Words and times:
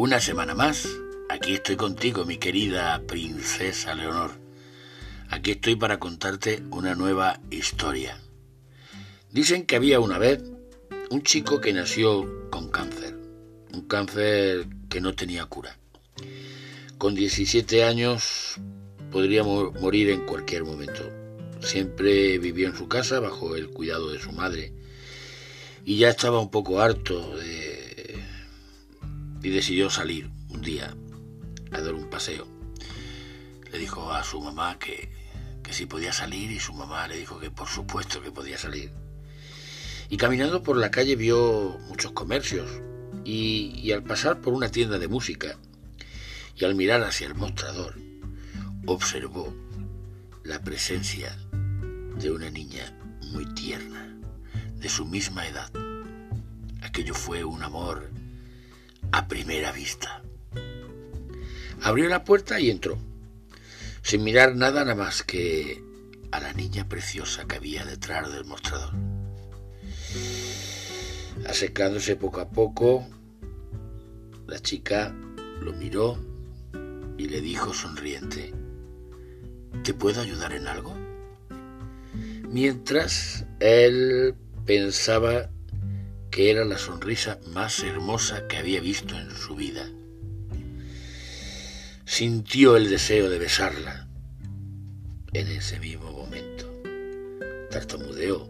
Una 0.00 0.20
semana 0.20 0.54
más, 0.54 0.86
aquí 1.28 1.54
estoy 1.54 1.74
contigo, 1.74 2.24
mi 2.24 2.36
querida 2.36 3.02
princesa 3.04 3.96
Leonor. 3.96 4.30
Aquí 5.28 5.50
estoy 5.50 5.74
para 5.74 5.98
contarte 5.98 6.62
una 6.70 6.94
nueva 6.94 7.40
historia. 7.50 8.16
Dicen 9.32 9.66
que 9.66 9.74
había 9.74 9.98
una 9.98 10.18
vez 10.18 10.40
un 11.10 11.24
chico 11.24 11.60
que 11.60 11.72
nació 11.72 12.48
con 12.48 12.70
cáncer, 12.70 13.16
un 13.72 13.88
cáncer 13.88 14.68
que 14.88 15.00
no 15.00 15.16
tenía 15.16 15.46
cura. 15.46 15.76
Con 16.96 17.16
17 17.16 17.82
años 17.82 18.54
podría 19.10 19.42
morir 19.42 20.10
en 20.10 20.26
cualquier 20.26 20.62
momento. 20.62 21.10
Siempre 21.58 22.38
vivió 22.38 22.68
en 22.68 22.76
su 22.76 22.86
casa 22.86 23.18
bajo 23.18 23.56
el 23.56 23.70
cuidado 23.70 24.12
de 24.12 24.20
su 24.20 24.30
madre 24.30 24.72
y 25.84 25.96
ya 25.96 26.10
estaba 26.10 26.38
un 26.38 26.52
poco 26.52 26.80
harto 26.80 27.36
de... 27.36 27.67
y 29.42 29.50
decidió 29.50 29.90
salir 29.90 30.30
un 30.48 30.62
día 30.62 30.94
a 31.72 31.80
dar 31.80 31.94
un 31.94 32.08
paseo. 32.08 32.46
Le 33.70 33.78
dijo 33.78 34.12
a 34.12 34.24
su 34.24 34.40
mamá 34.40 34.78
que, 34.78 35.10
que 35.62 35.72
si 35.72 35.86
podía 35.86 36.12
salir 36.12 36.50
y 36.50 36.60
su 36.60 36.72
mamá 36.72 37.06
le 37.08 37.16
dijo 37.16 37.38
que 37.38 37.50
por 37.50 37.68
supuesto 37.68 38.22
que 38.22 38.32
podía 38.32 38.58
salir. 38.58 38.92
Y 40.08 40.16
caminando 40.16 40.62
por 40.62 40.76
la 40.76 40.90
calle 40.90 41.16
vio 41.16 41.78
muchos 41.88 42.12
comercios 42.12 42.70
y, 43.24 43.78
y 43.82 43.92
al 43.92 44.02
pasar 44.02 44.40
por 44.40 44.54
una 44.54 44.70
tienda 44.70 44.98
de 44.98 45.08
música 45.08 45.58
y 46.56 46.64
al 46.64 46.74
mirar 46.74 47.02
hacia 47.02 47.26
el 47.26 47.34
mostrador 47.34 47.96
observó 48.86 49.54
la 50.44 50.60
presencia 50.62 51.36
de 52.18 52.30
una 52.30 52.50
niña 52.50 52.96
muy 53.32 53.44
tierna 53.54 54.16
de 54.76 54.88
su 54.88 55.04
misma 55.04 55.46
edad. 55.46 55.70
Aquello 56.80 57.14
fue 57.14 57.44
un 57.44 57.62
amor 57.62 58.10
a 59.12 59.28
primera 59.28 59.72
vista. 59.72 60.22
Abrió 61.82 62.08
la 62.08 62.24
puerta 62.24 62.60
y 62.60 62.70
entró, 62.70 62.98
sin 64.02 64.24
mirar 64.24 64.56
nada 64.56 64.84
nada 64.84 64.94
más 64.94 65.22
que 65.22 65.82
a 66.30 66.40
la 66.40 66.52
niña 66.52 66.88
preciosa 66.88 67.46
que 67.46 67.56
había 67.56 67.84
detrás 67.84 68.32
del 68.32 68.44
mostrador. 68.44 68.92
Asecándose 71.46 72.16
poco 72.16 72.40
a 72.40 72.50
poco, 72.50 73.06
la 74.46 74.58
chica 74.58 75.14
lo 75.60 75.72
miró 75.72 76.18
y 77.16 77.28
le 77.28 77.40
dijo 77.40 77.72
sonriente, 77.72 78.52
¿te 79.84 79.94
puedo 79.94 80.20
ayudar 80.20 80.52
en 80.52 80.66
algo? 80.66 80.96
Mientras 82.50 83.44
él 83.60 84.34
pensaba 84.64 85.50
que 86.30 86.50
era 86.50 86.64
la 86.64 86.78
sonrisa 86.78 87.38
más 87.48 87.82
hermosa 87.82 88.46
que 88.46 88.56
había 88.56 88.80
visto 88.80 89.18
en 89.18 89.30
su 89.30 89.54
vida. 89.54 89.88
Sintió 92.04 92.76
el 92.76 92.88
deseo 92.88 93.28
de 93.28 93.38
besarla 93.38 94.08
en 95.32 95.48
ese 95.48 95.78
mismo 95.78 96.10
momento. 96.10 96.72
Tartamudeó 97.70 98.48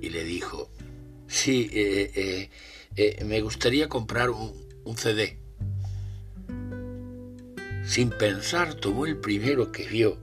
y 0.00 0.10
le 0.10 0.24
dijo, 0.24 0.70
sí, 1.28 1.70
eh, 1.72 2.10
eh, 2.14 2.50
eh, 2.96 3.24
me 3.24 3.40
gustaría 3.40 3.88
comprar 3.88 4.30
un, 4.30 4.52
un 4.84 4.96
CD. 4.96 5.38
Sin 7.86 8.10
pensar, 8.10 8.74
tomó 8.74 9.06
el 9.06 9.18
primero 9.18 9.70
que 9.70 9.86
vio 9.86 10.18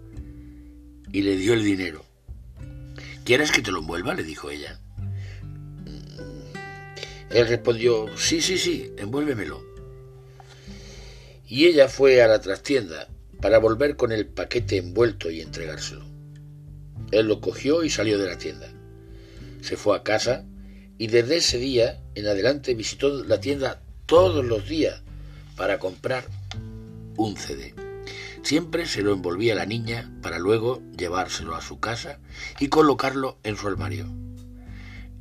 y 1.11 1.21
le 1.21 1.37
dio 1.37 1.53
el 1.53 1.63
dinero. 1.63 2.03
¿Quieres 3.23 3.51
que 3.51 3.61
te 3.61 3.71
lo 3.71 3.79
envuelva? 3.79 4.13
le 4.13 4.23
dijo 4.23 4.49
ella. 4.49 4.80
Él 7.33 7.47
respondió, 7.47 8.05
sí, 8.17 8.41
sí, 8.41 8.57
sí, 8.57 8.91
envuélvemelo. 8.97 9.63
Y 11.47 11.65
ella 11.65 11.87
fue 11.87 12.21
a 12.21 12.27
la 12.27 12.41
trastienda 12.41 13.07
para 13.41 13.57
volver 13.57 13.95
con 13.95 14.11
el 14.11 14.27
paquete 14.27 14.77
envuelto 14.77 15.31
y 15.31 15.41
entregárselo. 15.41 16.05
Él 17.11 17.27
lo 17.27 17.41
cogió 17.41 17.83
y 17.83 17.89
salió 17.89 18.17
de 18.17 18.27
la 18.27 18.37
tienda. 18.37 18.67
Se 19.61 19.77
fue 19.77 19.95
a 19.97 20.03
casa 20.03 20.45
y 20.97 21.07
desde 21.07 21.37
ese 21.37 21.57
día 21.57 22.01
en 22.15 22.27
adelante 22.27 22.73
visitó 22.73 23.23
la 23.23 23.39
tienda 23.39 23.81
todos 24.05 24.45
los 24.45 24.67
días 24.67 25.01
para 25.55 25.79
comprar 25.79 26.25
un 27.17 27.37
CD. 27.37 27.73
Siempre 28.43 28.85
se 28.85 29.01
lo 29.01 29.13
envolvía 29.13 29.55
la 29.55 29.65
niña 29.65 30.11
para 30.21 30.39
luego 30.39 30.81
llevárselo 30.97 31.55
a 31.55 31.61
su 31.61 31.79
casa 31.79 32.19
y 32.59 32.67
colocarlo 32.67 33.37
en 33.43 33.55
su 33.55 33.67
armario. 33.67 34.07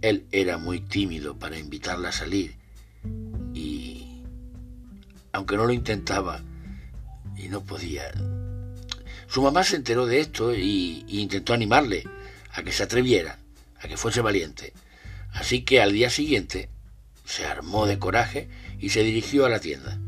Él 0.03 0.27
era 0.33 0.57
muy 0.57 0.81
tímido 0.81 1.39
para 1.39 1.59
invitarla 1.59 2.09
a 2.09 2.13
salir 2.13 2.55
y, 3.53 4.23
aunque 5.33 5.57
no 5.57 5.67
lo 5.67 5.73
intentaba 5.73 6.43
y 7.37 7.49
no 7.49 7.63
podía, 7.63 8.11
su 9.29 9.43
mamá 9.43 9.63
se 9.63 9.77
enteró 9.77 10.07
de 10.07 10.21
esto 10.21 10.55
y, 10.55 11.05
intentó 11.07 11.53
animarle 11.53 12.05
a 12.53 12.63
que 12.63 12.73
se 12.73 12.83
atreviera, 12.83 13.39
a 13.79 13.87
que 13.87 13.97
fuese 13.97 14.21
valiente. 14.21 14.73
Así 15.33 15.63
que 15.63 15.81
al 15.81 15.93
día 15.93 16.11
siguiente 16.11 16.69
se 17.25 17.47
armó 17.47 17.87
de 17.87 17.99
coraje 17.99 18.49
y 18.81 18.89
se 18.89 19.05
dirigió 19.05 19.47
a 19.47 19.51
la 19.51 19.61
tienda. 19.61 19.99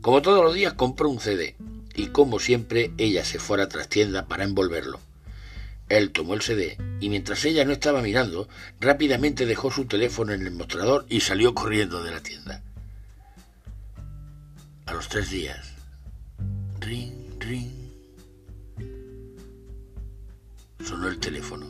Como 0.00 0.22
todos 0.22 0.42
los 0.42 0.54
días 0.54 0.72
compró 0.72 1.08
un 1.10 1.20
CD 1.20 1.54
y 1.94 2.06
como 2.06 2.38
siempre 2.38 2.92
ella 2.96 3.24
se 3.24 3.38
fue 3.38 3.58
a 3.58 3.64
la 3.64 3.68
trastienda 3.68 4.26
para 4.26 4.44
envolverlo. 4.44 5.00
Él 5.92 6.10
tomó 6.10 6.32
el 6.32 6.40
CD 6.40 6.78
y 7.00 7.10
mientras 7.10 7.44
ella 7.44 7.66
no 7.66 7.72
estaba 7.72 8.00
mirando, 8.00 8.48
rápidamente 8.80 9.44
dejó 9.44 9.70
su 9.70 9.84
teléfono 9.84 10.32
en 10.32 10.40
el 10.40 10.50
mostrador 10.50 11.04
y 11.10 11.20
salió 11.20 11.54
corriendo 11.54 12.02
de 12.02 12.10
la 12.10 12.22
tienda. 12.22 12.62
A 14.86 14.94
los 14.94 15.10
tres 15.10 15.28
días, 15.28 15.74
ring, 16.80 17.38
ring, 17.40 17.70
sonó 20.82 21.08
el 21.08 21.18
teléfono 21.18 21.66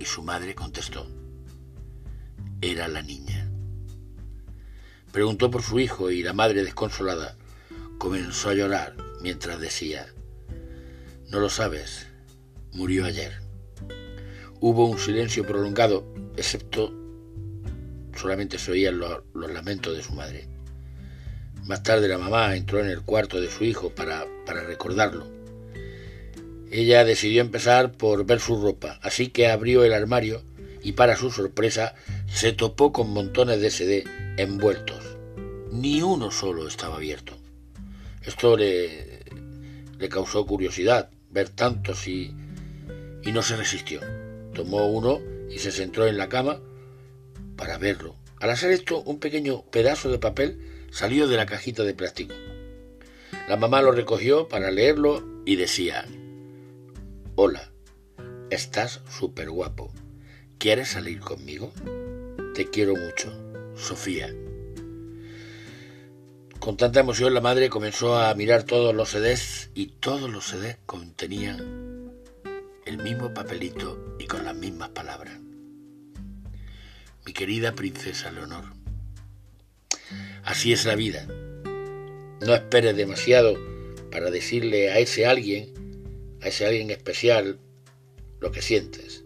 y 0.00 0.04
su 0.04 0.24
madre 0.24 0.56
contestó. 0.56 1.06
Era 2.60 2.88
la 2.88 3.02
niña. 3.02 3.48
Preguntó 5.12 5.48
por 5.48 5.62
su 5.62 5.78
hijo 5.78 6.10
y 6.10 6.24
la 6.24 6.32
madre 6.32 6.64
desconsolada 6.64 7.36
comenzó 7.98 8.48
a 8.48 8.54
llorar 8.54 8.96
mientras 9.20 9.60
decía, 9.60 10.08
no 11.28 11.38
lo 11.38 11.48
sabes, 11.48 12.08
murió 12.72 13.04
ayer. 13.04 13.32
Hubo 14.60 14.86
un 14.86 14.98
silencio 14.98 15.46
prolongado, 15.46 16.06
excepto 16.36 16.92
solamente 18.16 18.58
se 18.58 18.70
oían 18.70 18.98
los, 18.98 19.22
lamentos 19.34 19.96
de 19.96 20.02
su 20.02 20.12
madre. 20.12 20.46
Más 21.64 21.82
tarde 21.82 22.08
la 22.08 22.18
mamá 22.18 22.54
entró 22.56 22.80
en 22.80 22.86
el 22.86 23.02
cuarto 23.02 23.40
de 23.40 23.50
su 23.50 23.64
hijo 23.64 23.90
para, 23.90 24.26
para 24.46 24.64
recordarlo. 24.64 25.26
Ella 26.70 27.04
decidió 27.04 27.42
empezar 27.42 27.92
por 27.92 28.24
ver 28.24 28.40
su 28.40 28.60
ropa, 28.60 28.98
así 29.02 29.28
que 29.28 29.48
abrió 29.48 29.84
el 29.84 29.92
armario 29.92 30.42
y 30.82 30.92
para 30.92 31.16
su 31.16 31.30
sorpresa 31.30 31.94
se 32.26 32.52
topó 32.52 32.92
con 32.92 33.10
montones 33.10 33.60
de 33.60 33.70
CD 33.70 34.04
envueltos. 34.36 35.16
Ni 35.70 36.02
uno 36.02 36.30
solo 36.30 36.66
estaba 36.66 36.96
abierto. 36.96 37.36
Esto 38.24 38.56
le, 38.56 39.20
le 39.98 40.08
causó 40.08 40.46
curiosidad, 40.46 41.10
ver 41.30 41.48
tantos 41.48 42.06
y, 42.08 42.34
y 43.22 43.32
no 43.32 43.42
se 43.42 43.56
resistió. 43.56 44.00
Tomó 44.54 44.86
uno 44.86 45.20
y 45.50 45.58
se 45.58 45.72
sentó 45.72 46.06
en 46.06 46.18
la 46.18 46.28
cama 46.28 46.60
para 47.56 47.78
verlo. 47.78 48.16
Al 48.40 48.50
hacer 48.50 48.70
esto, 48.72 49.02
un 49.02 49.20
pequeño 49.20 49.62
pedazo 49.70 50.10
de 50.10 50.18
papel 50.18 50.86
salió 50.90 51.28
de 51.28 51.36
la 51.36 51.46
cajita 51.46 51.84
de 51.84 51.94
plástico. 51.94 52.34
La 53.48 53.56
mamá 53.56 53.82
lo 53.82 53.92
recogió 53.92 54.48
para 54.48 54.70
leerlo 54.70 55.24
y 55.44 55.56
decía, 55.56 56.06
Hola, 57.34 57.70
estás 58.50 59.00
súper 59.10 59.50
guapo. 59.50 59.92
¿Quieres 60.58 60.88
salir 60.88 61.20
conmigo? 61.20 61.72
Te 62.54 62.68
quiero 62.68 62.94
mucho, 62.94 63.32
Sofía. 63.74 64.32
Con 66.58 66.76
tanta 66.76 67.00
emoción 67.00 67.34
la 67.34 67.40
madre 67.40 67.68
comenzó 67.68 68.16
a 68.16 68.32
mirar 68.34 68.62
todos 68.62 68.94
los 68.94 69.08
CDs 69.08 69.70
y 69.74 69.86
todos 69.98 70.30
los 70.30 70.46
CDs 70.46 70.78
contenían 70.86 71.81
el 72.92 73.02
mismo 73.02 73.32
papelito 73.32 74.16
y 74.18 74.26
con 74.26 74.44
las 74.44 74.54
mismas 74.54 74.90
palabras. 74.90 75.38
Mi 77.24 77.32
querida 77.32 77.72
princesa 77.72 78.30
Leonor, 78.30 78.64
así 80.44 80.74
es 80.74 80.84
la 80.84 80.94
vida. 80.94 81.26
No 82.40 82.54
esperes 82.54 82.94
demasiado 82.94 83.56
para 84.10 84.30
decirle 84.30 84.90
a 84.90 84.98
ese 84.98 85.24
alguien, 85.24 85.72
a 86.42 86.48
ese 86.48 86.66
alguien 86.66 86.90
especial, 86.90 87.58
lo 88.40 88.52
que 88.52 88.60
sientes. 88.60 89.24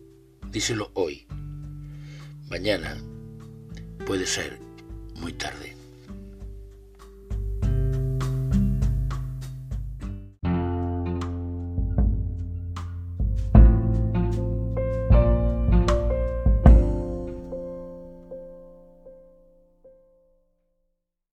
Díselo 0.53 0.93
hoy. 0.95 1.27
Mañana 2.49 3.03
puede 4.07 4.27
ser 4.27 4.61
muy 5.17 5.33
tarde. 5.33 5.76